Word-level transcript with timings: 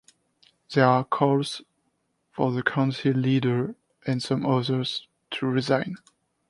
There 0.73 0.87
are 0.87 1.03
calls 1.03 1.61
for 2.31 2.51
the 2.51 2.63
council 2.63 3.11
leader 3.11 3.75
and 4.03 4.19
some 4.19 4.47
others 4.47 5.07
to 5.29 5.45
resign. 5.45 5.97